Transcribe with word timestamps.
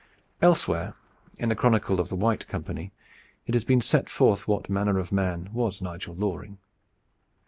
Elsewhere, 0.41 0.95
in 1.37 1.49
the 1.49 1.55
chronicle 1.55 1.99
of 1.99 2.09
the 2.09 2.15
White 2.15 2.47
Company, 2.47 2.91
it 3.45 3.53
has 3.53 3.63
been 3.63 3.81
set 3.81 4.09
forth 4.09 4.47
what 4.47 4.67
manner 4.67 4.97
of 4.97 5.11
man 5.11 5.51
was 5.53 5.79
Nigel 5.79 6.15
Loring. 6.15 6.57